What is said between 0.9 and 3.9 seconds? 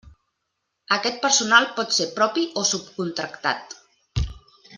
Aquest personal pot ser propi o subcontractat.